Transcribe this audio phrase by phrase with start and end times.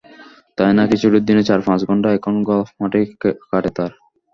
[0.57, 3.05] তাই নাকি ছুটির দিনের চার-পাঁচ ঘণ্টা এখন গলফ মাঠেই
[3.43, 3.91] কাটে তাঁর।